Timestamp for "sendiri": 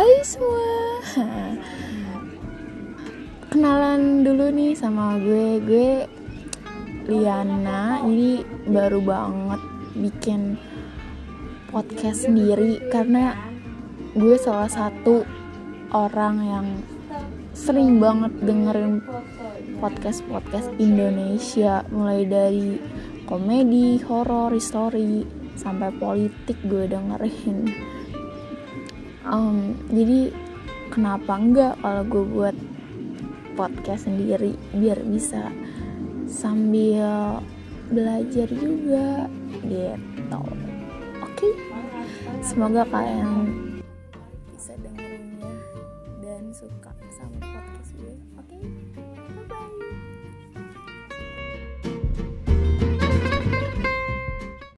12.24-12.80, 34.10-34.58